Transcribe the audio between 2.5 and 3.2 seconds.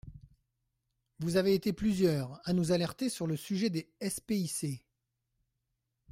nous alerter